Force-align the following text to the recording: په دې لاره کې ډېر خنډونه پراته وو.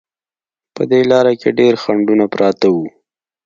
په 0.75 0.81
دې 0.91 1.01
لاره 1.11 1.33
کې 1.41 1.49
ډېر 1.59 1.73
خنډونه 1.83 2.25
پراته 2.33 2.67
وو. 2.75 2.85